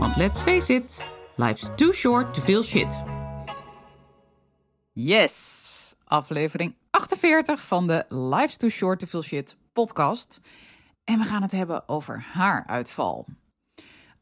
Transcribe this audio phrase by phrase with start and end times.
[0.00, 3.02] want let's face it, life's too short to feel shit.
[4.92, 10.40] Yes, aflevering 48 van de Life's Too Short to Feel Shit podcast.
[11.04, 13.26] En we gaan het hebben over haaruitval.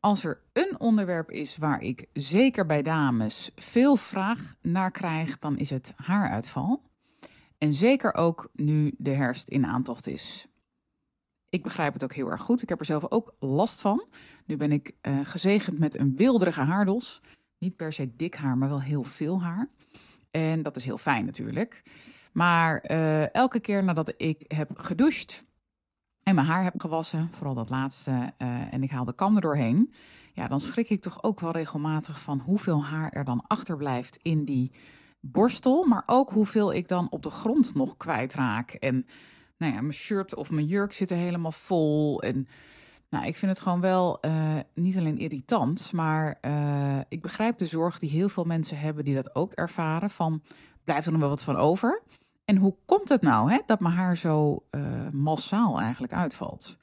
[0.00, 5.56] Als er een onderwerp is waar ik zeker bij dames veel vraag naar krijg, dan
[5.56, 6.82] is het haaruitval.
[7.58, 10.46] En zeker ook nu de herfst in aantocht is.
[11.54, 12.62] Ik begrijp het ook heel erg goed.
[12.62, 14.04] Ik heb er zelf ook last van.
[14.46, 17.20] Nu ben ik uh, gezegend met een wilderige haardos.
[17.58, 19.68] Niet per se dik haar, maar wel heel veel haar.
[20.30, 21.82] En dat is heel fijn natuurlijk.
[22.32, 25.46] Maar uh, elke keer nadat ik heb gedoucht
[26.22, 29.40] en mijn haar heb gewassen, vooral dat laatste, uh, en ik haal de kam er
[29.40, 29.92] doorheen,
[30.32, 34.44] ja, dan schrik ik toch ook wel regelmatig van hoeveel haar er dan achterblijft in
[34.44, 34.72] die
[35.20, 38.70] borstel, maar ook hoeveel ik dan op de grond nog kwijtraak.
[38.70, 39.06] En
[39.64, 42.22] nou ja, mijn shirt of mijn jurk zitten helemaal vol.
[42.22, 42.48] En
[43.10, 44.32] nou, ik vind het gewoon wel uh,
[44.74, 49.14] niet alleen irritant, maar uh, ik begrijp de zorg die heel veel mensen hebben die
[49.14, 50.10] dat ook ervaren.
[50.10, 50.42] Van
[50.84, 52.02] blijft er nog wel wat van over?
[52.44, 56.76] En hoe komt het nou hè, dat mijn haar zo uh, massaal eigenlijk uitvalt?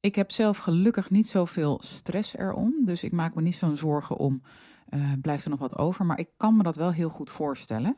[0.00, 4.16] Ik heb zelf gelukkig niet zoveel stress erom, dus ik maak me niet zo'n zorgen
[4.16, 4.42] om
[5.20, 6.06] blijft er nog wat over.
[6.06, 7.96] Maar ik kan me dat wel heel goed voorstellen.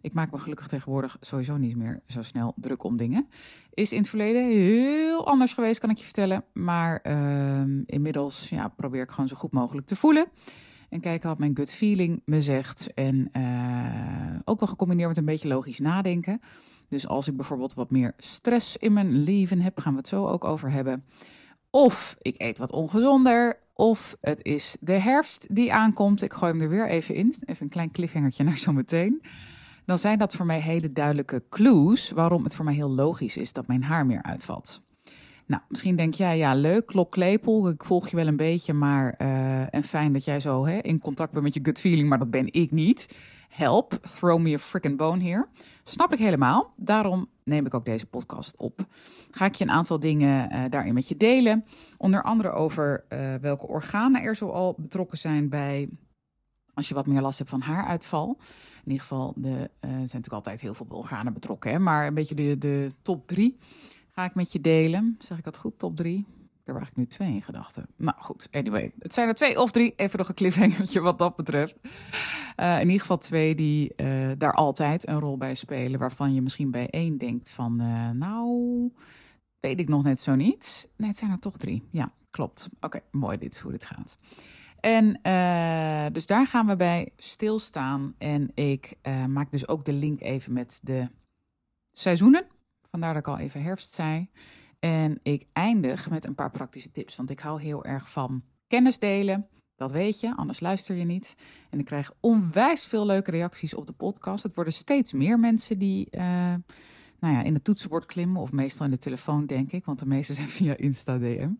[0.00, 3.28] Ik maak me gelukkig tegenwoordig sowieso niet meer zo snel druk om dingen.
[3.74, 6.44] Is in het verleden heel anders geweest, kan ik je vertellen.
[6.52, 10.26] Maar uh, inmiddels ja, probeer ik gewoon zo goed mogelijk te voelen.
[10.88, 12.94] En kijken wat mijn gut feeling me zegt.
[12.94, 16.40] En uh, ook wel gecombineerd met een beetje logisch nadenken.
[16.88, 20.26] Dus als ik bijvoorbeeld wat meer stress in mijn leven heb, gaan we het zo
[20.26, 21.04] ook over hebben.
[21.74, 23.58] Of ik eet wat ongezonder.
[23.74, 26.22] Of het is de herfst die aankomt.
[26.22, 27.34] Ik gooi hem er weer even in.
[27.44, 29.22] Even een klein cliffhangertje naar zometeen
[29.84, 33.52] dan zijn dat voor mij hele duidelijke clues waarom het voor mij heel logisch is
[33.52, 34.82] dat mijn haar meer uitvalt.
[35.46, 39.14] Nou, misschien denk jij, ja, leuk, klok klepel, ik volg je wel een beetje, maar
[39.18, 42.18] uh, en fijn dat jij zo hè, in contact bent met je gut feeling, maar
[42.18, 43.08] dat ben ik niet.
[43.52, 45.48] Help, throw me a freaking bone here.
[45.84, 46.72] Snap ik helemaal.
[46.76, 48.86] Daarom neem ik ook deze podcast op.
[49.30, 51.64] Ga ik je een aantal dingen uh, daarin met je delen.
[51.96, 55.88] Onder andere over uh, welke organen er zoal betrokken zijn bij
[56.74, 58.38] als je wat meer last hebt van haaruitval.
[58.84, 61.70] In ieder geval, de, uh, er zijn natuurlijk altijd heel veel organen betrokken.
[61.70, 61.78] Hè?
[61.78, 63.58] Maar een beetje de, de top drie
[64.10, 65.16] ga ik met je delen.
[65.18, 65.78] Zeg ik dat goed?
[65.78, 66.26] Top drie?
[66.64, 67.86] Daar waar ik nu twee in gedachten.
[67.96, 68.92] Nou goed, anyway.
[68.98, 69.92] Het zijn er twee of drie.
[69.96, 71.76] Even nog een cliffhangertje wat dat betreft.
[72.56, 76.00] Uh, in ieder geval twee die uh, daar altijd een rol bij spelen.
[76.00, 78.92] Waarvan je misschien bij één denkt van, uh, nou,
[79.60, 80.90] weet ik nog net zo niet.
[80.96, 81.88] Nee, het zijn er toch drie.
[81.90, 82.70] Ja, klopt.
[82.80, 84.18] Oké, mooi dit, hoe dit gaat.
[84.80, 85.20] En
[86.12, 88.14] dus daar gaan we bij stilstaan.
[88.18, 88.94] En ik
[89.28, 91.08] maak dus ook de link even met de
[91.92, 92.46] seizoenen.
[92.90, 94.28] Vandaar dat ik al even herfst zei.
[94.84, 97.16] En ik eindig met een paar praktische tips.
[97.16, 99.48] Want ik hou heel erg van kennis delen.
[99.76, 101.34] Dat weet je, anders luister je niet.
[101.70, 104.42] En ik krijg onwijs veel leuke reacties op de podcast.
[104.42, 106.22] Het worden steeds meer mensen die uh,
[107.18, 108.42] nou ja, in het toetsenbord klimmen.
[108.42, 109.84] Of meestal in de telefoon, denk ik.
[109.84, 111.50] Want de meeste zijn via Insta DM.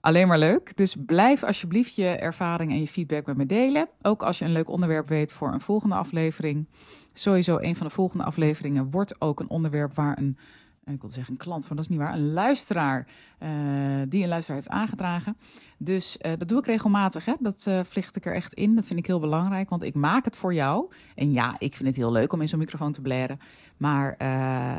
[0.00, 0.76] Alleen maar leuk.
[0.76, 3.88] Dus blijf alsjeblieft je ervaring en je feedback met me delen.
[4.02, 6.68] Ook als je een leuk onderwerp weet voor een volgende aflevering.
[7.12, 10.38] Sowieso een van de volgende afleveringen wordt ook een onderwerp waar een,
[10.94, 13.06] ik wil zeggen een klant, maar dat is niet waar, een luisteraar
[13.42, 13.48] uh,
[14.08, 15.36] die een luisteraar heeft aangedragen.
[15.78, 17.24] Dus uh, dat doe ik regelmatig.
[17.24, 17.32] Hè?
[17.40, 18.74] Dat uh, vliegt ik er echt in.
[18.74, 20.92] Dat vind ik heel belangrijk, want ik maak het voor jou.
[21.14, 23.40] En ja, ik vind het heel leuk om in zo'n microfoon te blaren.
[23.76, 24.14] Maar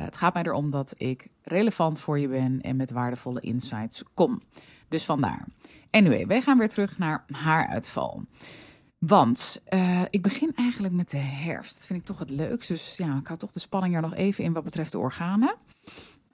[0.03, 4.41] het gaat mij erom dat ik relevant voor je ben en met waardevolle insights kom.
[4.87, 5.45] Dus vandaar.
[5.91, 8.23] Anyway, wij gaan weer terug naar haaruitval.
[8.97, 9.61] Want
[10.09, 11.73] ik begin eigenlijk met de herfst.
[11.73, 12.67] Dat vind ik toch het leukst.
[12.67, 15.55] Dus ja, ik hou toch de spanning er nog even in wat betreft de organen.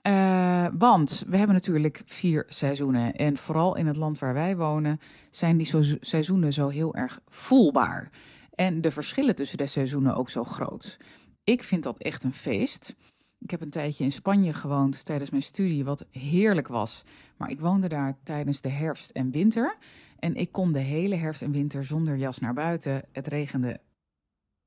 [0.06, 3.14] Uh, want we hebben natuurlijk vier seizoenen.
[3.14, 4.98] En vooral in het land waar wij wonen
[5.30, 8.10] zijn die seizoenen zo heel erg voelbaar.
[8.54, 10.96] En de verschillen tussen de seizoenen ook zo groot.
[11.44, 12.94] Ik vind dat echt een feest.
[13.38, 17.02] Ik heb een tijdje in Spanje gewoond tijdens mijn studie, wat heerlijk was.
[17.36, 19.76] Maar ik woonde daar tijdens de herfst en winter.
[20.18, 23.02] En ik kon de hele herfst en winter zonder jas naar buiten.
[23.12, 23.80] Het regende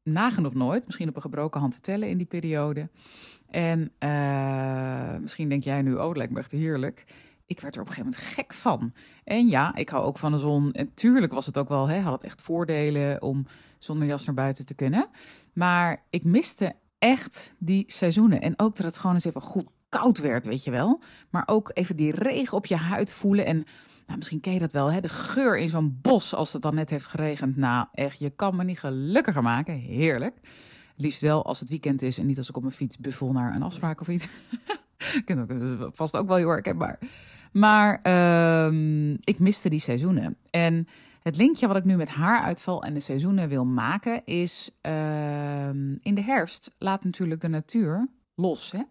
[0.04, 0.86] nagenoeg nooit.
[0.86, 2.90] Misschien op een gebroken hand te tellen in die periode.
[3.52, 7.04] En uh, misschien denk jij nu, oh, het lijkt me echt heerlijk.
[7.46, 8.94] ik werd er op een gegeven moment gek van.
[9.24, 10.72] En ja, ik hou ook van de zon.
[10.72, 13.46] En tuurlijk was het ook wel, hè, had het echt voordelen om
[13.80, 15.10] zonder jas naar buiten te kunnen.
[15.54, 18.42] Maar ik miste echt die seizoenen.
[18.42, 21.02] En ook dat het gewoon eens even goed koud werd, weet je wel.
[21.30, 23.46] Maar ook even die regen op je huid voelen.
[23.46, 23.56] En
[24.06, 25.02] nou, misschien ken je dat wel, hè?
[25.02, 27.56] de geur in zo'n bos als het dan net heeft geregend.
[27.56, 29.76] Nou, echt, je kan me niet gelukkiger maken.
[29.76, 30.36] Heerlijk.
[31.00, 33.56] Liefst wel als het weekend is en niet als ik op mijn fiets buffel naar
[33.56, 34.28] een afspraak of iets.
[35.92, 37.00] vast ook wel heel herkenbaar.
[37.52, 40.38] Maar uh, ik miste die seizoenen.
[40.50, 40.88] En
[41.22, 44.72] het linkje wat ik nu met haaruitval en de seizoenen wil maken is...
[44.82, 45.70] Uh,
[46.02, 48.72] in de herfst laat natuurlijk de natuur los.
[48.72, 48.82] Hè?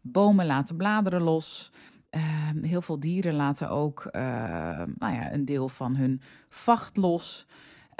[0.00, 1.72] Bomen laten bladeren los.
[2.10, 2.22] Uh,
[2.62, 4.08] heel veel dieren laten ook
[4.98, 7.46] nou ja, een deel van hun vacht los.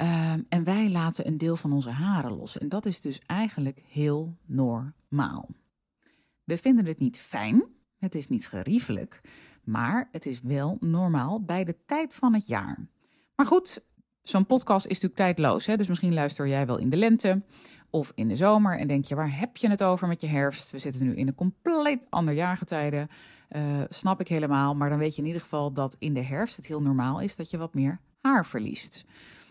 [0.01, 2.57] Uh, en wij laten een deel van onze haren los.
[2.57, 5.49] En dat is dus eigenlijk heel normaal.
[6.43, 7.65] We vinden het niet fijn,
[7.97, 9.21] het is niet geriefelijk,
[9.63, 12.87] maar het is wel normaal bij de tijd van het jaar.
[13.35, 13.83] Maar goed,
[14.21, 15.65] zo'n podcast is natuurlijk tijdloos.
[15.65, 15.77] Hè?
[15.77, 17.41] Dus misschien luister jij wel in de lente
[17.89, 20.71] of in de zomer en denk je, waar heb je het over met je herfst?
[20.71, 23.07] We zitten nu in een compleet ander jaargetijde.
[23.49, 24.75] Uh, snap ik helemaal.
[24.75, 27.35] Maar dan weet je in ieder geval dat in de herfst het heel normaal is
[27.35, 29.05] dat je wat meer haar verliest.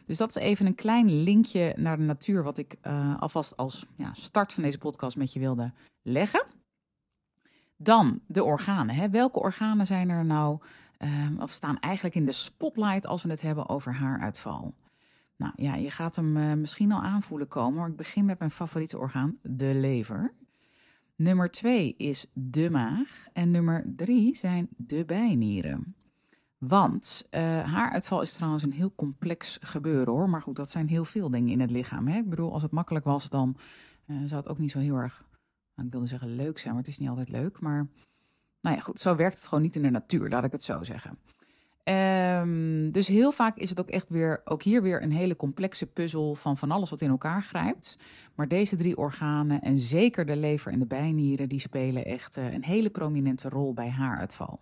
[0.04, 3.86] Dus dat is even een klein linkje naar de natuur, wat ik uh, alvast als
[3.96, 5.72] ja, start van deze podcast met je wilde
[6.02, 6.44] leggen.
[7.76, 8.94] Dan de organen.
[8.94, 9.10] Hè.
[9.10, 10.58] Welke organen zijn er nou,
[10.98, 14.74] uh, of staan eigenlijk in de spotlight als we het hebben over haaruitval?
[15.36, 18.50] Nou ja, je gaat hem uh, misschien al aanvoelen komen, maar ik begin met mijn
[18.50, 20.34] favoriete orgaan, de lever.
[21.16, 23.26] Nummer twee is de maag.
[23.32, 25.94] En nummer drie zijn de bijnieren.
[26.68, 30.28] Want uh, haaruitval is trouwens een heel complex gebeuren hoor.
[30.28, 32.08] Maar goed, dat zijn heel veel dingen in het lichaam.
[32.08, 32.18] Hè?
[32.18, 33.56] Ik bedoel, als het makkelijk was, dan
[34.06, 35.24] uh, zou het ook niet zo heel erg
[35.74, 37.60] nou, ik wilde zeggen leuk zijn, maar het is niet altijd leuk.
[37.60, 37.86] Maar
[38.60, 40.82] nou ja, goed, zo werkt het gewoon niet in de natuur, laat ik het zo
[40.82, 41.18] zeggen.
[41.84, 45.86] Um, dus heel vaak is het ook echt weer, ook hier weer een hele complexe
[45.86, 47.98] puzzel van van alles wat in elkaar grijpt.
[48.34, 52.52] Maar deze drie organen en zeker de lever en de bijnieren, die spelen echt uh,
[52.52, 54.60] een hele prominente rol bij haaruitval.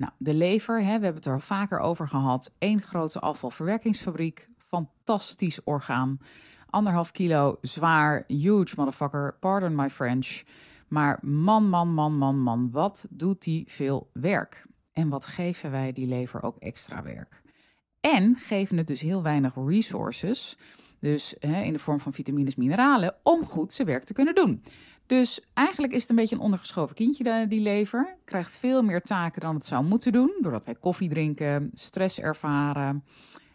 [0.00, 2.52] Nou, de lever, hè, we hebben het er al vaker over gehad.
[2.58, 6.18] Eén grote afvalverwerkingsfabriek, fantastisch orgaan
[6.70, 10.42] anderhalf kilo zwaar, huge motherfucker, pardon my French.
[10.88, 14.66] Maar man, man, man, man, man, wat doet die veel werk?
[14.92, 17.42] En wat geven wij die lever ook extra werk?
[18.00, 20.56] En geven het dus heel weinig resources,
[21.00, 24.62] dus hè, in de vorm van vitamines, mineralen, om goed zijn werk te kunnen doen.
[25.10, 28.16] Dus eigenlijk is het een beetje een ondergeschoven kindje, die lever.
[28.24, 33.04] Krijgt veel meer taken dan het zou moeten doen, doordat wij koffie drinken, stress ervaren,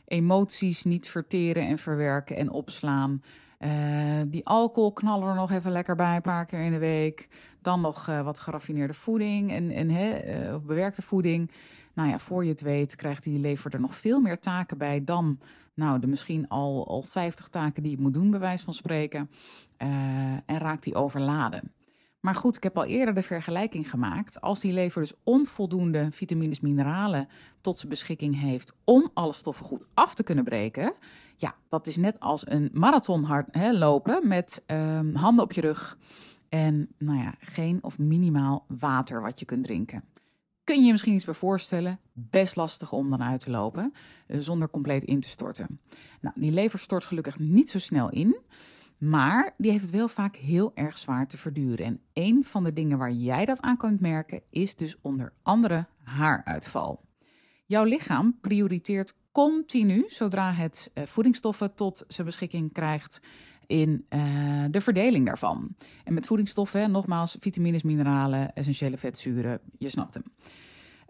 [0.05, 3.21] emoties niet verteren en verwerken en opslaan.
[3.59, 7.27] Uh, die alcohol knallen er nog even lekker bij, een paar keer in de week.
[7.61, 11.51] Dan nog uh, wat geraffineerde voeding en, en uh, bewerkte voeding.
[11.93, 15.03] Nou ja, voor je het weet krijgt die lever er nog veel meer taken bij
[15.03, 15.39] dan
[15.75, 19.29] nou, de misschien al, al 50 taken die het moet doen, bij wijze van spreken.
[20.45, 21.73] en raakt die overladen.
[22.25, 24.41] Maar goed, ik heb al eerder de vergelijking gemaakt.
[24.41, 27.27] Als die lever dus onvoldoende vitamines, mineralen
[27.61, 30.93] tot zijn beschikking heeft om alle stoffen goed af te kunnen breken.
[31.35, 35.61] Ja, dat is net als een marathon hard, hè, lopen met um, handen op je
[35.61, 35.97] rug.
[36.49, 40.03] En nou ja, geen of minimaal water wat je kunt drinken.
[40.65, 41.99] Kun je je misschien iets bij voorstellen?
[42.13, 43.93] Best lastig om dan uit te lopen
[44.27, 45.79] uh, zonder compleet in te storten.
[46.21, 48.37] Nou, die lever stort gelukkig niet zo snel in.
[48.97, 51.85] Maar die heeft het wel vaak heel erg zwaar te verduren.
[51.85, 55.87] En een van de dingen waar jij dat aan kunt merken is dus onder andere
[56.03, 57.03] haaruitval.
[57.65, 63.19] Jouw lichaam prioriteert continu, zodra het uh, voedingsstoffen tot zijn beschikking krijgt,
[63.67, 65.75] in uh, de verdeling daarvan.
[66.03, 70.23] En met voedingsstoffen, nogmaals, vitamines, mineralen, essentiële vetzuren, je snapt hem.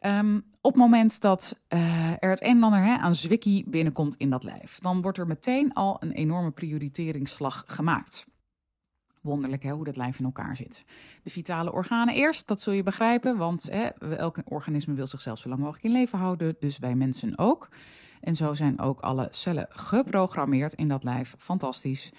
[0.05, 4.29] Um, op het moment dat uh, er het een en ander aan zwikkie binnenkomt in
[4.29, 8.27] dat lijf, dan wordt er meteen al een enorme prioriteringsslag gemaakt.
[9.21, 10.85] Wonderlijk hè, hoe dat lijf in elkaar zit.
[11.23, 13.85] De vitale organen eerst, dat zul je begrijpen, want hè,
[14.15, 17.69] elk organisme wil zichzelf zo lang mogelijk in leven houden, dus wij mensen ook.
[18.21, 21.35] En zo zijn ook alle cellen geprogrammeerd in dat lijf.
[21.37, 22.11] Fantastisch.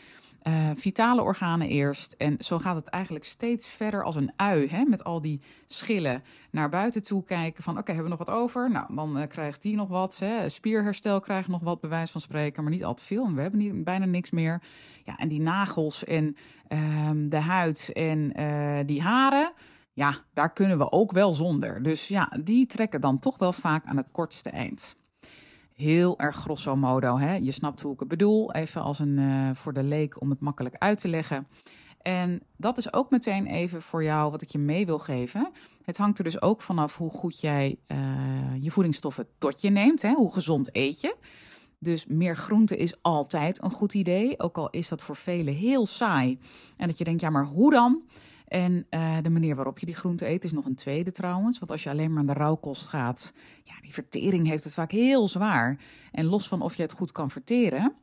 [0.49, 2.13] Uh, vitale organen eerst.
[2.13, 4.69] En zo gaat het eigenlijk steeds verder als een ui.
[4.69, 7.63] Hè, met al die schillen naar buiten toe kijken.
[7.63, 8.71] Van oké, hebben we nog wat over?
[8.71, 10.19] Nou, dan uh, krijgt die nog wat.
[10.19, 10.49] Hè.
[10.49, 12.63] Spierherstel krijgt nog wat, bewijs van spreken.
[12.63, 13.35] Maar niet al te veel.
[13.35, 14.63] We hebben niet, bijna niks meer.
[15.05, 16.37] Ja, en die nagels en
[16.69, 19.53] uh, de huid en uh, die haren.
[19.93, 21.83] Ja, daar kunnen we ook wel zonder.
[21.83, 24.97] Dus ja, die trekken dan toch wel vaak aan het kortste eind
[25.77, 27.19] heel erg grosso modo.
[27.19, 27.35] Hè?
[27.35, 28.53] Je snapt hoe ik het bedoel.
[28.53, 31.47] Even als een uh, voor de leek om het makkelijk uit te leggen.
[32.03, 35.51] En dat is ook meteen even voor jou wat ik je mee wil geven.
[35.83, 37.99] Het hangt er dus ook vanaf hoe goed jij uh,
[38.61, 40.03] je voedingsstoffen tot je neemt.
[40.03, 40.13] Hè?
[40.13, 41.17] Hoe gezond eet je.
[41.79, 44.39] Dus meer groente is altijd een goed idee.
[44.41, 46.39] Ook al is dat voor velen heel saai.
[46.77, 48.03] En dat je denkt, ja, maar hoe dan?
[48.47, 51.59] En uh, de manier waarop je die groente eet is nog een tweede trouwens.
[51.59, 54.91] Want als je alleen maar aan de rauwkost gaat, ja, die vertering heeft het vaak
[54.91, 55.79] heel zwaar.
[56.13, 57.95] En los van of je het goed kan verteren,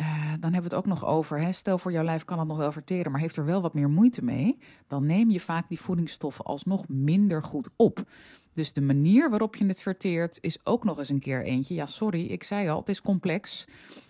[0.00, 0.06] uh,
[0.40, 1.40] dan hebben we het ook nog over.
[1.40, 3.74] Hè, stel voor jouw lijf kan het nog wel verteren, maar heeft er wel wat
[3.74, 4.58] meer moeite mee.
[4.86, 8.04] Dan neem je vaak die voedingsstoffen alsnog minder goed op.
[8.52, 11.74] Dus de manier waarop je het verteert is ook nog eens een keer eentje.
[11.74, 13.64] Ja, sorry, ik zei al, het is complex.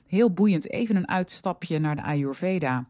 [0.07, 0.71] Heel boeiend.
[0.71, 2.87] Even een uitstapje naar de Ayurveda.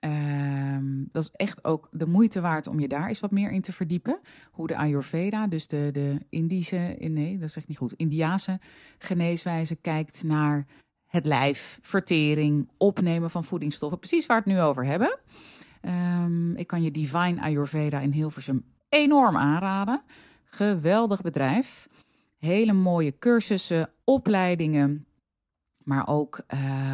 [0.00, 0.76] Uh,
[1.12, 3.72] dat is echt ook de moeite waard om je daar eens wat meer in te
[3.72, 4.20] verdiepen.
[4.50, 8.60] Hoe de Ayurveda, dus de, de Indische, nee, dat zeg ik niet goed, Indiase
[8.98, 10.66] geneeswijze kijkt naar
[11.06, 13.98] het lijf, vertering, opnemen van voedingsstoffen.
[13.98, 15.18] Precies waar we het nu over hebben.
[15.82, 20.02] Um, ik kan je Divine Ayurveda in Hilversum enorm aanraden.
[20.44, 21.88] Geweldig bedrijf.
[22.38, 25.06] Hele mooie cursussen, opleidingen.
[25.88, 26.40] Maar ook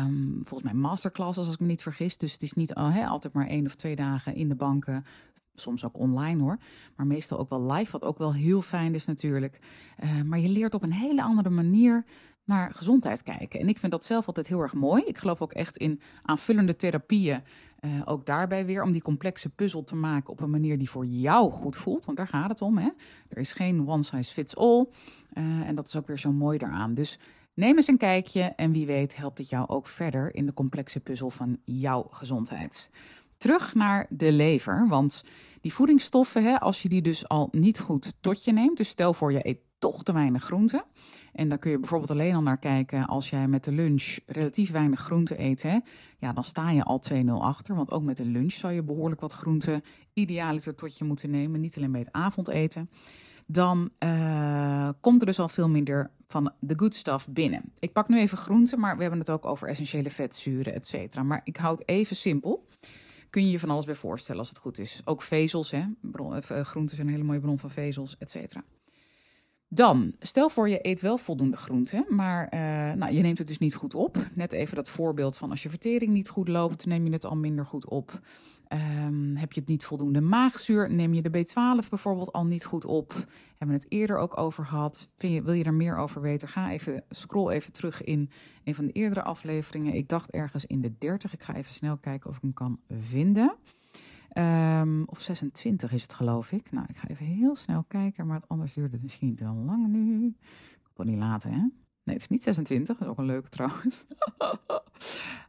[0.05, 2.17] um, volgens mij masterclasses, als ik me niet vergis.
[2.17, 5.05] Dus het is niet uh, altijd maar één of twee dagen in de banken.
[5.55, 6.59] Soms ook online hoor.
[6.97, 9.59] Maar meestal ook wel live, wat ook wel heel fijn is natuurlijk.
[10.05, 12.05] Uh, maar je leert op een hele andere manier
[12.45, 13.61] naar gezondheid kijken.
[13.61, 15.03] En ik vind dat zelf altijd heel erg mooi.
[15.03, 17.43] Ik geloof ook echt in aanvullende therapieën.
[17.81, 21.07] Uh, ook daarbij weer om die complexe puzzel te maken op een manier die voor
[21.07, 22.05] jou goed voelt.
[22.05, 22.79] Want daar gaat het om.
[22.79, 22.89] Hè?
[23.29, 24.87] Er is geen one size fits all.
[25.35, 26.95] Uh, en dat is ook weer zo mooi daaraan.
[26.95, 27.19] Dus
[27.55, 31.01] neem eens een kijkje en wie weet helpt het jou ook verder in de complexe
[31.01, 32.91] puzzel van jouw gezondheid.
[33.37, 35.25] Terug naar de lever, want
[35.61, 39.15] die voedingsstoffen, hè, als je die dus al niet goed tot je neemt, dus stel
[39.15, 40.85] voor je eet toch te weinig groente.
[41.33, 44.71] En dan kun je bijvoorbeeld alleen al naar kijken als jij met de lunch relatief
[44.71, 45.63] weinig groente eet.
[45.63, 45.79] Hè,
[46.19, 47.75] ja, dan sta je al 2-0 achter.
[47.75, 49.83] Want ook met de lunch zou je behoorlijk wat groente
[50.13, 51.61] idealiter tot je moeten nemen.
[51.61, 52.91] Niet alleen bij het avondeten.
[53.47, 57.73] Dan uh, komt er dus al veel minder van de good stuff binnen.
[57.79, 61.23] Ik pak nu even groente, maar we hebben het ook over essentiële vetzuren, et cetera.
[61.23, 62.67] Maar ik hou het even simpel
[63.31, 65.01] kun je je van alles bij voorstellen als het goed is.
[65.05, 65.85] Ook vezels, hè?
[66.01, 68.65] Bron, uh, groenten zijn een hele mooie bron van vezels, et cetera.
[69.75, 72.61] Dan, stel voor je eet wel voldoende groenten, maar uh,
[72.93, 74.17] nou, je neemt het dus niet goed op.
[74.35, 77.37] Net even dat voorbeeld van als je vertering niet goed loopt, neem je het al
[77.37, 78.21] minder goed op.
[79.07, 82.85] Um, heb je het niet voldoende maagzuur, neem je de B12 bijvoorbeeld al niet goed
[82.85, 83.13] op.
[83.59, 85.09] Hebben we het eerder ook over gehad.
[85.17, 86.49] Vind je, wil je er meer over weten?
[86.49, 88.31] Ga even, scroll even terug in
[88.65, 89.95] een van de eerdere afleveringen.
[89.95, 91.33] Ik dacht ergens in de 30.
[91.33, 93.57] Ik ga even snel kijken of ik hem kan vinden.
[94.39, 96.73] Um, of 26 is het, geloof ik.
[96.73, 100.27] Nou, ik ga even heel snel kijken, maar anders duurt het misschien te lang nu.
[100.73, 101.59] Ik kan niet laten, hè?
[102.05, 102.97] Nee, het is niet 26.
[102.97, 104.05] Dat is ook een leuke trouwens.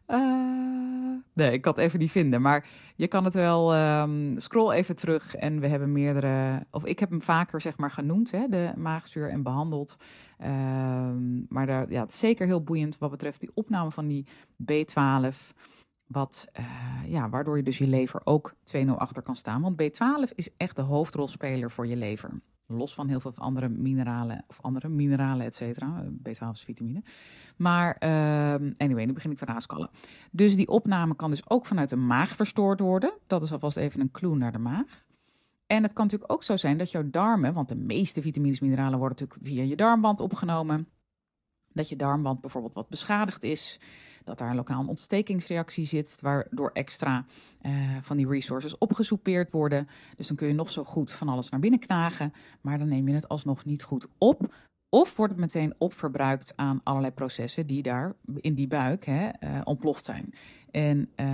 [0.08, 2.42] uh, nee, ik kan het even niet vinden.
[2.42, 3.76] Maar je kan het wel.
[3.76, 5.36] Um, scroll even terug.
[5.36, 6.66] En we hebben meerdere.
[6.72, 9.96] Of ik heb hem vaker zeg maar genoemd, hè, de maagzuur en behandeld.
[10.44, 14.26] Um, maar daar, ja, het is zeker heel boeiend wat betreft die opname van die
[14.72, 15.54] B12.
[16.08, 16.66] Wat, uh,
[17.12, 19.62] ja, waardoor je dus je lever ook 2-0 achter kan staan.
[19.62, 22.42] Want B12 is echt de hoofdrolspeler voor je lever.
[22.68, 26.04] Los van heel veel andere mineralen of andere mineralen, et cetera.
[26.04, 27.04] B12 is vitamine.
[27.58, 29.90] Maar uh, anyway, nu begin ik te raaskallen.
[30.32, 33.14] Dus die opname kan dus ook vanuit de maag verstoord worden.
[33.28, 35.06] Dat is alvast even een clue naar de maag.
[35.68, 38.66] En het kan natuurlijk ook zo zijn dat jouw darmen, want de meeste vitamines en
[38.66, 40.88] mineralen worden natuurlijk via je darmband opgenomen
[41.76, 43.80] dat je darmband bijvoorbeeld wat beschadigd is,
[44.24, 47.26] dat daar een lokaal ontstekingsreactie zit, waardoor extra
[47.62, 49.88] uh, van die resources opgesoupeerd worden.
[50.16, 53.08] Dus dan kun je nog zo goed van alles naar binnen knagen, maar dan neem
[53.08, 54.54] je het alsnog niet goed op.
[54.90, 59.62] Of wordt het meteen opverbruikt aan allerlei processen die daar in die buik hè, uh,
[59.64, 60.34] ontploft zijn.
[60.72, 61.26] En uh,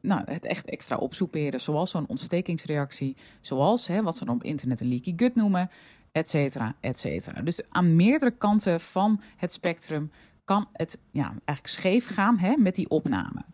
[0.00, 4.80] nou, het echt extra opsoeperen, zoals zo'n ontstekingsreactie, zoals hè, wat ze dan op internet
[4.80, 5.70] een leaky gut noemen
[6.12, 7.42] et cetera, et cetera.
[7.42, 10.10] Dus aan meerdere kanten van het spectrum
[10.44, 13.44] kan het ja, eigenlijk scheef gaan hè, met die opname.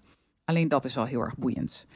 [0.45, 1.87] Alleen dat is wel heel erg boeiend.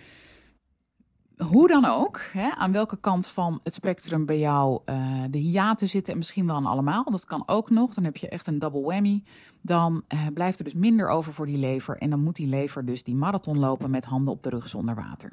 [1.36, 5.88] Hoe dan ook, hè, aan welke kant van het spectrum bij jou uh, de hiaten
[5.88, 7.94] zitten, en misschien wel aan allemaal, dat kan ook nog.
[7.94, 9.22] Dan heb je echt een double whammy.
[9.60, 11.98] Dan uh, blijft er dus minder over voor die lever.
[11.98, 14.94] En dan moet die lever dus die marathon lopen met handen op de rug zonder
[14.94, 15.32] water.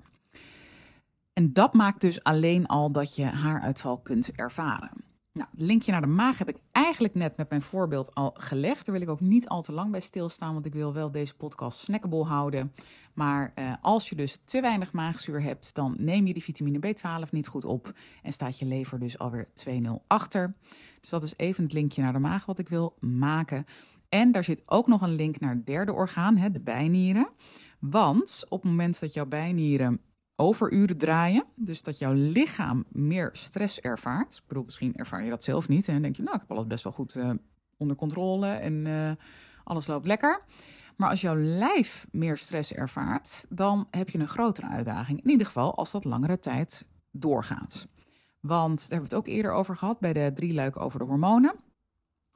[1.34, 4.92] En dat maakt dus alleen al dat je haaruitval kunt ervaren.
[5.40, 8.86] Nou, het linkje naar de maag heb ik eigenlijk net met mijn voorbeeld al gelegd.
[8.86, 11.36] Daar wil ik ook niet al te lang bij stilstaan, want ik wil wel deze
[11.36, 12.74] podcast snackable houden.
[13.14, 17.30] Maar uh, als je dus te weinig maagzuur hebt, dan neem je die vitamine B12
[17.30, 17.94] niet goed op
[18.24, 19.72] en staat je lever dus alweer 2-0
[20.08, 20.56] achter.
[21.02, 23.66] Dus dat is even het linkje naar de maag wat ik wil maken.
[24.10, 27.30] En daar zit ook nog een link naar het derde orgaan, hè, de bijnieren.
[27.80, 30.02] Want op het moment dat jouw bijnieren
[30.40, 31.46] overuren draaien.
[31.56, 34.36] Dus dat jouw lichaam meer stress ervaart.
[34.36, 35.88] Ik bedoel, misschien ervaar je dat zelf niet.
[35.88, 37.32] En denk je, nou, ik heb alles best wel goed uh,
[37.78, 39.12] onder controle en uh,
[39.64, 40.42] alles loopt lekker.
[40.96, 45.24] Maar als jouw lijf meer stress ervaart, dan heb je een grotere uitdaging.
[45.24, 47.88] In ieder geval als dat langere tijd doorgaat.
[48.40, 51.06] Want daar hebben we het ook eerder over gehad bij de drie luik over de
[51.06, 51.54] hormonen.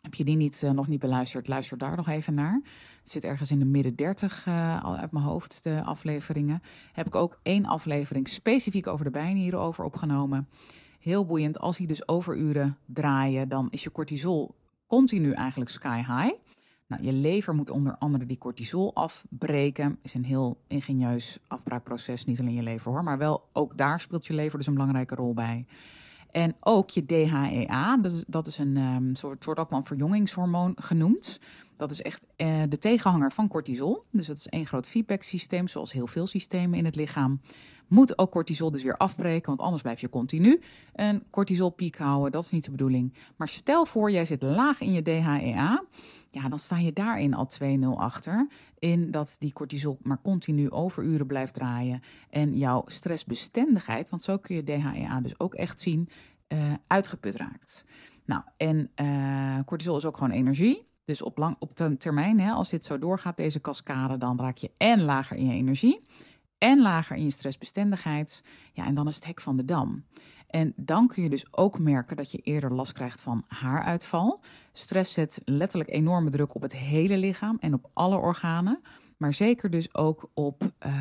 [0.03, 2.61] Heb je die niet, uh, nog niet beluisterd, luister daar nog even naar.
[2.99, 6.61] Het zit ergens in de midden 30 uh, al uit mijn hoofd, de afleveringen.
[6.93, 10.47] Heb ik ook één aflevering specifiek over de bijnieren over opgenomen.
[10.99, 11.59] Heel boeiend.
[11.59, 14.55] Als die dus overuren draaien, dan is je cortisol
[14.87, 16.33] continu eigenlijk sky high.
[16.87, 19.99] Nou, je lever moet onder andere die cortisol afbreken.
[20.01, 24.25] Is een heel ingenieus afbraakproces, niet alleen je lever hoor, maar wel ook daar speelt
[24.25, 25.65] je lever dus een belangrijke rol bij.
[26.33, 29.85] En ook je DHEA, dat is, dat is een um, soort, soort ook wel een
[29.85, 31.39] verjongingshormoon genoemd.
[31.77, 34.03] Dat is echt uh, de tegenhanger van cortisol.
[34.11, 37.41] Dus dat is één groot feedback-systeem, zoals heel veel systemen in het lichaam.
[37.93, 40.61] Moet ook cortisol dus weer afbreken, want anders blijf je continu
[40.93, 42.31] een cortisolpiek houden.
[42.31, 43.13] Dat is niet de bedoeling.
[43.35, 45.83] Maar stel voor, jij zit laag in je DHEA.
[46.31, 48.47] Ja, dan sta je daarin al 2-0 achter.
[48.79, 52.01] In dat die cortisol maar continu overuren blijft draaien.
[52.29, 56.09] En jouw stressbestendigheid, want zo kun je DHEA dus ook echt zien,
[56.47, 57.85] uh, uitgeput raakt.
[58.25, 60.87] Nou, en uh, cortisol is ook gewoon energie.
[61.05, 64.71] Dus op, lang, op termijn, hè, als dit zo doorgaat, deze cascade, dan raak je
[64.77, 66.01] en lager in je energie
[66.63, 68.43] en lager in je stressbestendigheid.
[68.73, 70.05] Ja, en dan is het hek van de dam.
[70.47, 74.41] En dan kun je dus ook merken dat je eerder last krijgt van haaruitval.
[74.73, 78.81] Stress zet letterlijk enorme druk op het hele lichaam en op alle organen.
[79.17, 80.91] Maar zeker dus ook op uh,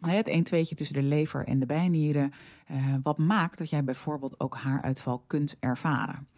[0.00, 2.32] het 1 2 tussen de lever en de bijnieren.
[2.70, 6.28] Uh, wat maakt dat jij bijvoorbeeld ook haaruitval kunt ervaren.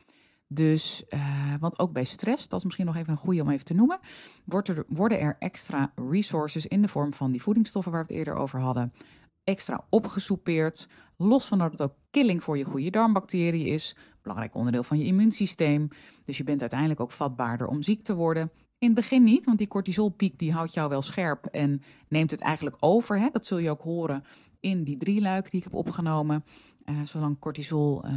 [0.52, 3.64] Dus, uh, want ook bij stress, dat is misschien nog even een goede om even
[3.64, 3.98] te noemen,
[4.48, 8.42] er, worden er extra resources in de vorm van die voedingsstoffen waar we het eerder
[8.42, 8.92] over hadden,
[9.44, 10.88] extra opgesoupeerd.
[11.16, 15.04] Los van dat het ook killing voor je goede darmbacteriën is, belangrijk onderdeel van je
[15.04, 15.88] immuunsysteem.
[16.24, 18.50] Dus je bent uiteindelijk ook vatbaarder om ziek te worden.
[18.78, 22.40] In het begin niet, want die cortisolpiek die houdt jou wel scherp en neemt het
[22.40, 23.18] eigenlijk over.
[23.18, 23.28] Hè?
[23.32, 24.24] Dat zul je ook horen
[24.60, 26.44] in die drie luik die ik heb opgenomen.
[26.84, 28.10] Uh, zolang cortisol uh,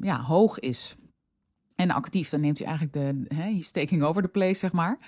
[0.00, 0.96] ja, hoog is,
[1.78, 4.98] en actief, dan neemt hij eigenlijk de he, taking over the place, zeg maar.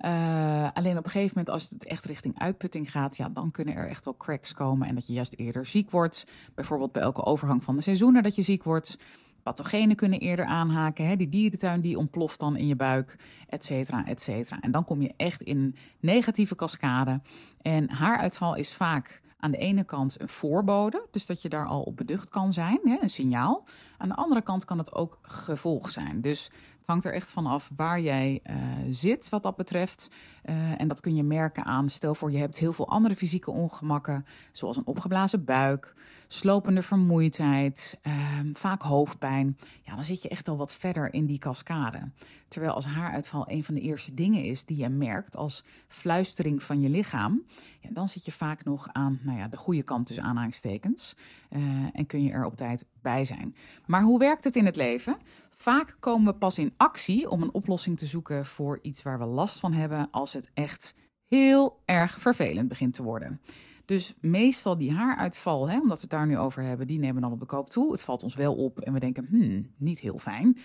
[0.00, 3.74] Uh, alleen op een gegeven moment, als het echt richting uitputting gaat, ja, dan kunnen
[3.74, 4.88] er echt wel cracks komen.
[4.88, 6.26] En dat je juist eerder ziek wordt.
[6.54, 8.98] Bijvoorbeeld bij elke overgang van de seizoenen dat je ziek wordt.
[9.42, 11.18] Pathogenen kunnen eerder aanhaken.
[11.18, 13.16] Die dierentuin die ontploft dan in je buik,
[13.48, 14.60] et cetera, et cetera.
[14.60, 17.20] En dan kom je echt in negatieve cascade.
[17.62, 21.82] En haaruitval is vaak aan de ene kant een voorbode, dus dat je daar al
[21.82, 23.64] op beducht kan zijn, een signaal.
[23.98, 26.20] Aan de andere kant kan het ook gevolg zijn.
[26.20, 26.50] Dus
[26.82, 28.56] het hangt er echt van af waar jij uh,
[28.88, 30.08] zit wat dat betreft.
[30.44, 33.50] Uh, en dat kun je merken aan, stel voor je hebt heel veel andere fysieke
[33.50, 35.94] ongemakken, zoals een opgeblazen buik,
[36.26, 38.14] slopende vermoeidheid, uh,
[38.52, 39.56] vaak hoofdpijn.
[39.82, 42.10] Ja, dan zit je echt al wat verder in die cascade.
[42.48, 46.80] Terwijl als haaruitval een van de eerste dingen is die je merkt als fluistering van
[46.80, 47.42] je lichaam,
[47.80, 51.16] ja, dan zit je vaak nog aan nou ja, de goede kant tussen aanhalingstekens.
[51.50, 51.60] Uh,
[51.92, 53.54] en kun je er op tijd bij zijn.
[53.86, 55.16] Maar hoe werkt het in het leven?
[55.62, 59.24] Vaak komen we pas in actie om een oplossing te zoeken voor iets waar we
[59.24, 60.94] last van hebben als het echt
[61.28, 63.40] heel erg vervelend begint te worden.
[63.84, 67.32] Dus meestal die haaruitval, hè, omdat we het daar nu over hebben, die nemen dan
[67.32, 67.92] op de koop toe.
[67.92, 70.58] Het valt ons wel op en we denken, hmm, niet heel fijn.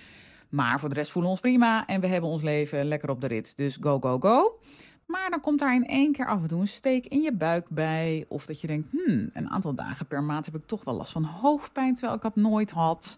[0.49, 3.21] Maar voor de rest voelen we ons prima en we hebben ons leven lekker op
[3.21, 3.57] de rit.
[3.57, 4.59] Dus go, go, go.
[5.05, 7.69] Maar dan komt daar in één keer af en toe een steek in je buik
[7.69, 8.25] bij.
[8.27, 11.11] Of dat je denkt, hmm, een aantal dagen per maand heb ik toch wel last
[11.11, 13.17] van hoofdpijn, terwijl ik dat nooit had.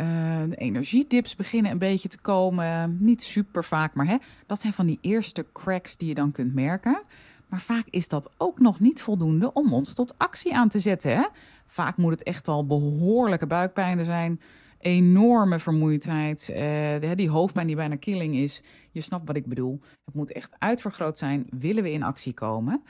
[0.00, 0.06] Uh,
[0.48, 2.96] de energiedips beginnen een beetje te komen.
[3.00, 6.54] Niet super vaak, maar hè, dat zijn van die eerste cracks die je dan kunt
[6.54, 7.02] merken.
[7.48, 11.16] Maar vaak is dat ook nog niet voldoende om ons tot actie aan te zetten.
[11.16, 11.26] Hè?
[11.66, 14.40] Vaak moet het echt al behoorlijke buikpijnen zijn.
[14.78, 16.50] Enorme vermoeidheid.
[16.52, 18.62] Uh, die hoofdpijn die bijna killing is.
[18.90, 19.80] Je snapt wat ik bedoel.
[20.04, 21.46] Het moet echt uitvergroot zijn.
[21.58, 22.82] Willen we in actie komen?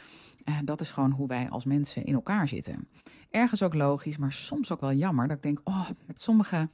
[0.51, 2.89] Uh, dat is gewoon hoe wij als mensen in elkaar zitten.
[3.31, 5.29] Ergens ook logisch, maar soms ook wel jammer.
[5.29, 6.69] Dat ik denk, oh, met sommige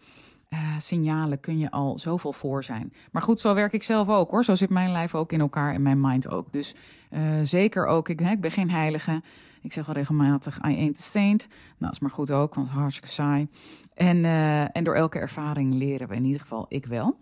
[0.50, 2.92] uh, signalen kun je al zoveel voor zijn.
[3.12, 4.44] Maar goed, zo werk ik zelf ook hoor.
[4.44, 6.52] Zo zit mijn lijf ook in elkaar en mijn mind ook.
[6.52, 6.74] Dus
[7.10, 9.22] uh, zeker ook, ik, hè, ik ben geen heilige.
[9.62, 11.48] Ik zeg wel regelmatig, I ain't a saint.
[11.78, 13.48] Nou, is maar goed ook, want hartstikke saai.
[13.94, 14.24] En,
[14.72, 17.16] en door elke ervaring leren we in ieder geval, ik wel.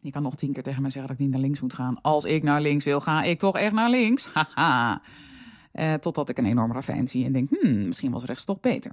[0.00, 2.00] Je kan nog tien keer tegen mij zeggen dat ik niet naar links moet gaan.
[2.00, 4.26] Als ik naar links wil, ga ik toch echt naar links.
[4.34, 5.02] Haha.
[5.72, 8.92] Uh, totdat ik een enorme ravijn zie en denk, hmm, misschien was rechts toch beter.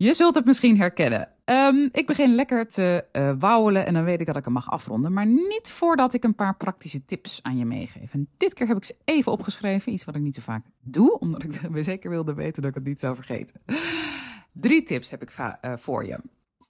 [0.00, 1.28] Je zult het misschien herkennen.
[1.44, 5.12] Ehm, ik begin lekker te uh, en dan weet ik dat ik hem mag afronden.
[5.12, 8.12] Maar niet voordat ik een paar praktische tips aan je meegeef.
[8.12, 9.92] En dit keer heb ik ze even opgeschreven.
[9.92, 12.76] Iets wat ik niet zo vaak doe, omdat ik me zeker wilde weten dat ik
[12.76, 13.60] het niet zou vergeten.
[14.52, 16.18] Drie tips heb ik uh, voor je.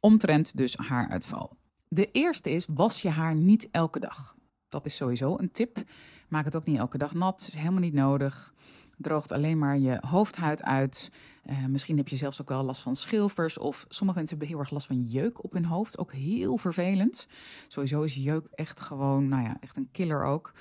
[0.00, 1.56] Omtrent dus haaruitval.
[1.88, 4.36] De eerste is, was je haar niet elke dag.
[4.68, 5.82] Dat is sowieso een tip.
[6.28, 7.46] Maak het ook niet elke dag nat.
[7.48, 8.54] is helemaal niet nodig
[8.98, 11.10] droogt alleen maar je hoofdhuid uit.
[11.44, 13.58] Uh, misschien heb je zelfs ook wel last van schilfers.
[13.58, 15.98] Of sommige mensen hebben heel erg last van jeuk op hun hoofd.
[15.98, 17.26] Ook heel vervelend.
[17.68, 20.52] Sowieso is jeuk echt gewoon, nou ja, echt een killer ook.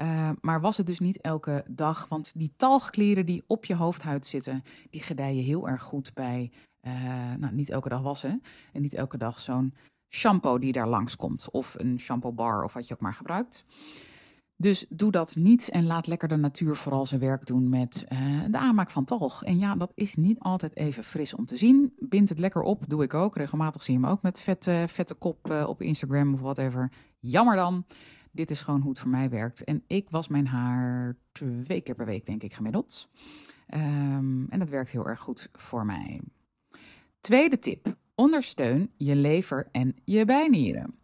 [0.00, 2.08] Uh, maar was het dus niet elke dag.
[2.08, 6.50] Want die talgklieren die op je hoofdhuid zitten, die gedijen heel erg goed bij,
[6.86, 8.42] uh, nou niet elke dag wassen.
[8.72, 9.74] En niet elke dag zo'n
[10.14, 11.50] shampoo die daar langskomt.
[11.50, 13.64] Of een shampoo bar of wat je ook maar gebruikt.
[14.56, 18.18] Dus doe dat niet en laat lekker de natuur vooral zijn werk doen met uh,
[18.50, 19.44] de aanmaak van talg.
[19.44, 21.92] En ja, dat is niet altijd even fris om te zien.
[21.98, 23.36] Bind het lekker op, doe ik ook.
[23.36, 26.92] Regelmatig zie je me ook met vette, vette kop uh, op Instagram of whatever.
[27.18, 27.84] Jammer dan.
[28.32, 29.64] Dit is gewoon hoe het voor mij werkt.
[29.64, 33.08] En ik was mijn haar twee keer per week, denk ik, gemiddeld.
[33.74, 36.20] Um, en dat werkt heel erg goed voor mij.
[37.20, 37.96] Tweede tip.
[38.14, 40.94] Ondersteun je lever en je bijnieren.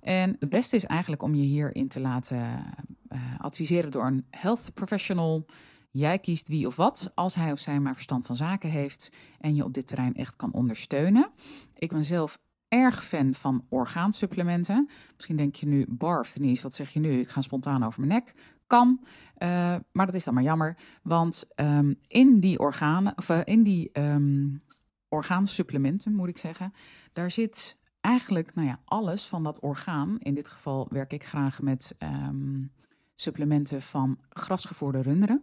[0.00, 2.64] En het beste is eigenlijk om je hierin te laten
[3.12, 5.46] uh, adviseren door een health professional.
[5.90, 9.54] Jij kiest wie of wat, als hij of zij maar verstand van zaken heeft en
[9.54, 11.30] je op dit terrein echt kan ondersteunen.
[11.74, 14.88] Ik ben zelf erg fan van orgaansupplementen.
[15.14, 17.20] Misschien denk je nu, barf Denise, wat zeg je nu?
[17.20, 18.34] Ik ga spontaan over mijn nek.
[18.66, 19.00] Kan,
[19.38, 19.48] uh,
[19.92, 20.76] maar dat is dan maar jammer.
[21.02, 24.62] Want um, in die organen, of uh, in die um,
[25.08, 26.72] orgaansupplementen moet ik zeggen,
[27.12, 30.18] daar zit eigenlijk nou ja, alles van dat orgaan.
[30.18, 32.72] In dit geval werk ik graag met um,
[33.20, 35.42] supplementen van grasgevoerde runderen.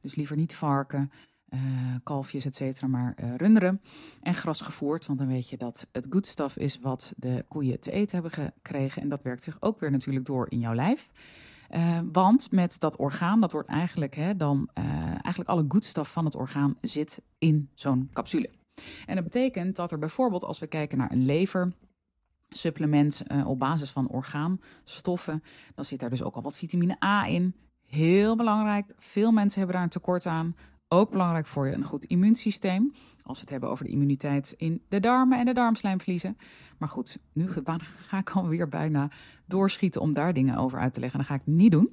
[0.00, 1.10] Dus liever niet varken,
[1.48, 1.60] uh,
[2.02, 3.80] kalfjes, et cetera, maar uh, runderen.
[4.22, 7.90] En grasgevoerd, want dan weet je dat het good stuff is wat de koeien te
[7.90, 9.02] eten hebben gekregen.
[9.02, 11.10] En dat werkt zich ook weer natuurlijk door in jouw lijf.
[11.70, 16.24] Uh, want met dat orgaan, dat wordt eigenlijk hè, dan eigenlijk alle good stuff van
[16.24, 18.50] het orgaan zit in zo'n capsule.
[19.06, 21.72] En dat betekent dat er bijvoorbeeld als we kijken naar een lever,
[22.48, 25.42] supplement uh, op basis van orgaanstoffen.
[25.74, 27.54] Dan zit daar dus ook al wat vitamine A in.
[27.86, 28.94] Heel belangrijk.
[28.98, 30.56] Veel mensen hebben daar een tekort aan.
[30.88, 32.92] Ook belangrijk voor je een goed immuunsysteem.
[33.22, 36.36] Als we het hebben over de immuniteit in de darmen en de darmslijmvliezen.
[36.78, 37.48] Maar goed, nu
[38.06, 39.10] ga ik alweer bijna
[39.46, 41.18] doorschieten om daar dingen over uit te leggen.
[41.18, 41.92] Dat ga ik niet doen.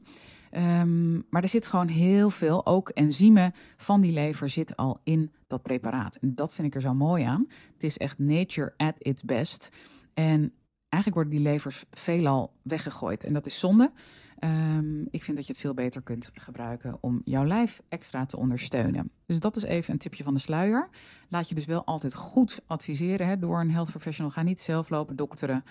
[0.58, 5.32] Um, maar er zit gewoon heel veel, ook enzymen van die lever zit al in
[5.48, 6.16] dat preparaat.
[6.16, 7.46] En dat vind ik er zo mooi aan.
[7.74, 9.70] Het is echt nature at its best.
[10.14, 10.54] En
[10.90, 13.24] eigenlijk worden die levers veelal weggegooid.
[13.24, 13.92] En dat is zonde.
[14.40, 18.38] Um, ik vind dat je het veel beter kunt gebruiken om jouw lijf extra te
[18.38, 19.12] ondersteunen.
[19.26, 20.90] Dus dat is even een tipje van de sluier.
[21.30, 24.32] Laat je dus wel altijd goed adviseren hè, door een health professional.
[24.32, 25.64] Ga niet zelf lopen dokteren.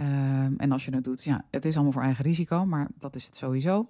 [0.00, 3.16] Um, en als je dat doet, ja, het is allemaal voor eigen risico, maar dat
[3.16, 3.88] is het sowieso.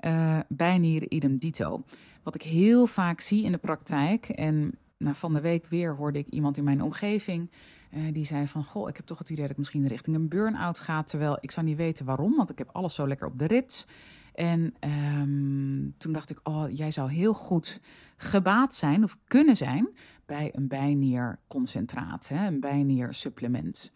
[0.00, 1.84] Uh, bijnieren idem dito.
[2.22, 6.18] Wat ik heel vaak zie in de praktijk en nou, van de week weer hoorde
[6.18, 7.50] ik iemand in mijn omgeving
[7.94, 10.28] uh, die zei van, goh, ik heb toch het idee dat ik misschien richting een
[10.28, 13.38] burn-out ga, terwijl ik zou niet weten waarom, want ik heb alles zo lekker op
[13.38, 13.86] de rit.
[14.34, 14.74] En
[15.20, 17.80] um, toen dacht ik, oh, jij zou heel goed
[18.16, 19.88] gebaat zijn of kunnen zijn
[20.26, 23.92] bij een bijnierconcentraat, een bijniersupplement.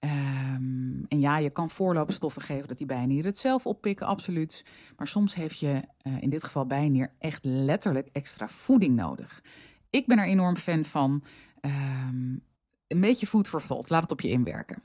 [0.00, 4.64] Um, en ja, je kan voorloopstoffen geven dat die bijnieren het zelf oppikken, absoluut.
[4.96, 9.42] Maar soms heeft je uh, in dit geval bijnier echt letterlijk extra voeding nodig.
[9.90, 11.22] Ik ben er enorm fan van.
[11.60, 12.42] Um,
[12.86, 13.90] een beetje food for thought.
[13.90, 14.82] Laat het op je inwerken.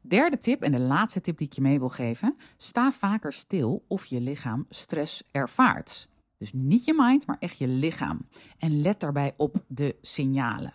[0.00, 2.36] Derde tip en de laatste tip die ik je mee wil geven.
[2.56, 6.08] Sta vaker stil of je lichaam stress ervaart.
[6.38, 8.28] Dus niet je mind, maar echt je lichaam.
[8.58, 10.74] En let daarbij op de signalen.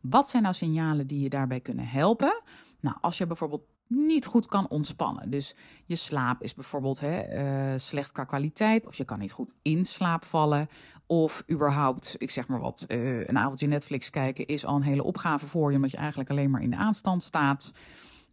[0.00, 2.42] Wat zijn nou signalen die je daarbij kunnen helpen?
[2.80, 5.30] Nou, als je bijvoorbeeld niet goed kan ontspannen.
[5.30, 9.54] Dus je slaap is bijvoorbeeld hè, uh, slecht qua kwaliteit, of je kan niet goed
[9.62, 10.68] in slaap vallen,
[11.06, 15.02] of überhaupt, ik zeg maar wat, uh, een avondje Netflix kijken is al een hele
[15.02, 17.72] opgave voor je, omdat je eigenlijk alleen maar in de aanstand staat.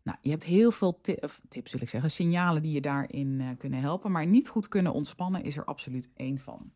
[0.03, 1.01] Nou, je hebt heel veel
[1.49, 4.93] tips, wil ik zeggen, signalen die je daarin uh, kunnen helpen, maar niet goed kunnen
[4.93, 6.71] ontspannen is er absoluut één van.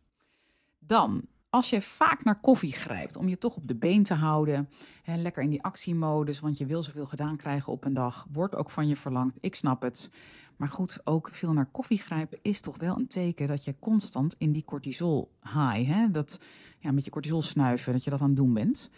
[0.80, 4.70] Dan als je vaak naar koffie grijpt om je toch op de been te houden,
[5.04, 8.56] hè, lekker in die actiemodus, want je wil zoveel gedaan krijgen op een dag, wordt
[8.56, 9.38] ook van je verlangd.
[9.40, 10.10] Ik snap het.
[10.58, 14.36] Maar goed, ook veel naar koffie grijpen is toch wel een teken dat je constant
[14.38, 16.40] in die cortisol high, hè, dat
[16.80, 18.90] ja, met je cortisol snuiven, dat je dat aan het doen bent.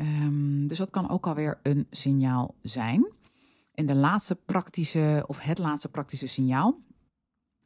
[0.00, 3.12] Um, dus dat kan ook alweer een signaal zijn.
[3.74, 6.78] En de laatste praktische, of het laatste praktische signaal,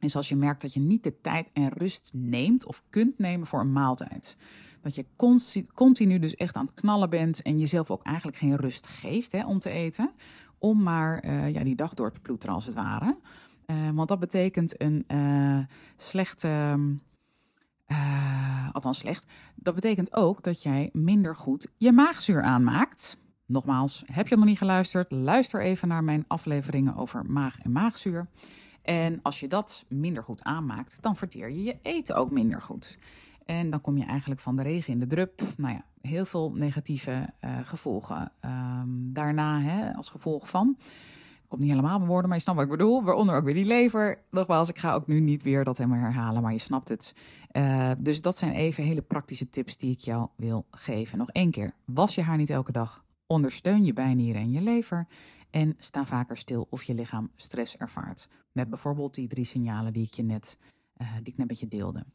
[0.01, 3.47] is als je merkt dat je niet de tijd en rust neemt of kunt nemen
[3.47, 4.37] voor een maaltijd.
[4.81, 5.05] Dat je
[5.73, 9.45] continu dus echt aan het knallen bent en jezelf ook eigenlijk geen rust geeft hè,
[9.45, 10.11] om te eten.
[10.57, 13.17] Om maar uh, ja, die dag door te ploeteren als het ware.
[13.67, 15.59] Uh, want dat betekent een uh,
[15.97, 16.79] slechte.
[18.71, 19.25] althans slecht.
[19.55, 23.19] Dat betekent ook dat jij minder goed je maagzuur aanmaakt.
[23.45, 25.11] Nogmaals, heb je nog niet geluisterd?
[25.11, 28.27] Luister even naar mijn afleveringen over maag en maagzuur.
[28.81, 32.97] En als je dat minder goed aanmaakt, dan verteer je je eten ook minder goed.
[33.45, 35.41] En dan kom je eigenlijk van de regen in de drup.
[35.57, 40.77] Nou ja, heel veel negatieve uh, gevolgen um, daarna hè, als gevolg van.
[41.47, 43.03] Komt niet helemaal mijn woorden, maar je snapt wat ik bedoel.
[43.03, 44.21] Waaronder ook weer die lever.
[44.29, 47.15] Nogmaals, ik ga ook nu niet weer dat helemaal herhalen, maar je snapt het.
[47.51, 51.17] Uh, dus dat zijn even hele praktische tips die ik jou wil geven.
[51.17, 53.03] Nog één keer, was je haar niet elke dag.
[53.27, 55.07] Ondersteun je bijnieren en je lever.
[55.51, 58.27] En sta vaker stil of je lichaam stress ervaart.
[58.51, 60.57] Met bijvoorbeeld die drie signalen die ik, je net,
[60.97, 62.05] uh, die ik net met je deelde.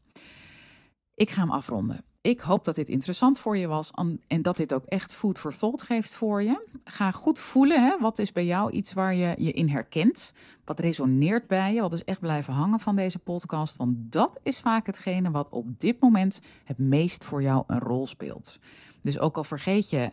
[1.15, 2.03] Ik ga hem afronden.
[2.21, 3.91] Ik hoop dat dit interessant voor je was
[4.27, 6.67] en dat dit ook echt food for thought geeft voor je.
[6.83, 7.97] Ga goed voelen, hè?
[7.99, 10.33] wat is bij jou iets waar je je in herkent?
[10.65, 11.81] Wat resoneert bij je?
[11.81, 13.75] Wat is echt blijven hangen van deze podcast?
[13.75, 18.07] Want dat is vaak hetgene wat op dit moment het meest voor jou een rol
[18.07, 18.59] speelt.
[19.07, 20.11] Dus ook al vergeet je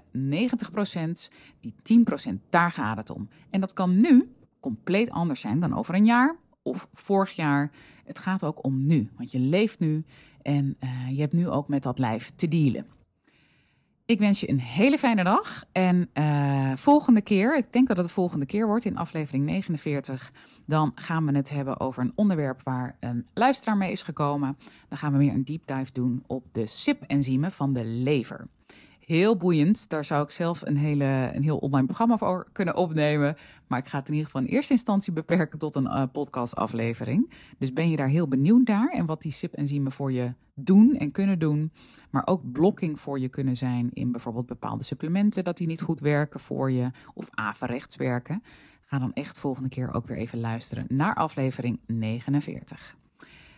[1.28, 1.74] 90%, die
[2.28, 3.28] 10%, daar gaat het om.
[3.50, 7.70] En dat kan nu compleet anders zijn dan over een jaar of vorig jaar.
[8.04, 10.04] Het gaat ook om nu, want je leeft nu
[10.42, 12.86] en uh, je hebt nu ook met dat lijf te dealen.
[14.06, 15.64] Ik wens je een hele fijne dag.
[15.72, 20.32] En uh, volgende keer, ik denk dat het de volgende keer wordt in aflevering 49,
[20.66, 24.56] dan gaan we het hebben over een onderwerp waar een luisteraar mee is gekomen.
[24.88, 28.48] Dan gaan we weer een deep dive doen op de SIP-enzymen van de lever
[29.06, 29.88] heel boeiend.
[29.88, 33.36] Daar zou ik zelf een, hele, een heel online programma voor kunnen opnemen.
[33.66, 37.32] Maar ik ga het in ieder geval in eerste instantie beperken tot een uh, podcastaflevering.
[37.58, 41.10] Dus ben je daar heel benieuwd naar en wat die SIP-enzymen voor je doen en
[41.10, 41.72] kunnen doen.
[42.10, 46.00] Maar ook blokking voor je kunnen zijn in bijvoorbeeld bepaalde supplementen, dat die niet goed
[46.00, 48.42] werken voor je of averechts werken.
[48.86, 52.96] Ga dan echt volgende keer ook weer even luisteren naar aflevering 49.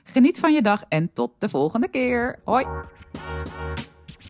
[0.04, 2.38] Geniet van je dag en tot de volgende keer.
[2.44, 2.66] Hoi!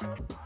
[0.00, 0.39] Thank you.